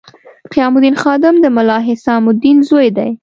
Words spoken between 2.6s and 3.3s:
زوی دی.